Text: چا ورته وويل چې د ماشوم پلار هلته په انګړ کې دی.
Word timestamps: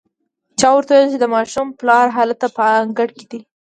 چا 0.59 0.69
ورته 0.75 0.93
وويل 0.95 1.11
چې 1.13 1.17
د 1.21 1.25
ماشوم 1.35 1.67
پلار 1.79 2.05
هلته 2.17 2.47
په 2.55 2.63
انګړ 2.81 3.07
کې 3.17 3.25
دی. 3.31 3.39